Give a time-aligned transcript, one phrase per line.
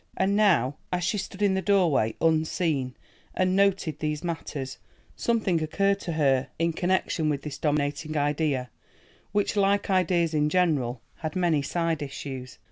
[0.17, 2.95] And now, as she stood in the doorway unseen
[3.35, 4.79] and noted these matters,
[5.15, 8.71] something occurred to her in connection with this dominating idea,
[9.31, 12.57] which, like ideas in general, had many side issues.